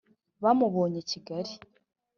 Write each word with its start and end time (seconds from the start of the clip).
bamubonye 0.43 0.97
i 1.01 1.07
kigali 1.11 1.53